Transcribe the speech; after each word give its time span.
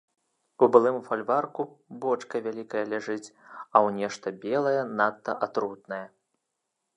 У 0.65 0.67
былым 0.75 0.95
фальварку 1.09 1.65
бочка 2.05 2.35
вялікая 2.47 2.83
ляжыць, 2.93 3.29
а 3.75 3.77
ў 3.85 3.89
нешта 3.99 4.27
белае, 4.47 4.77
надта 5.03 5.37
атрутнае. 5.49 6.03